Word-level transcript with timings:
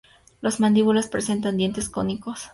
Las 0.41 0.59
mandíbulas 0.59 1.07
presentan 1.09 1.57
dientes 1.57 1.87
cónicos. 1.87 2.49